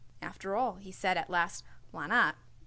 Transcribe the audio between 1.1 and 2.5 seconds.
at last, "why not?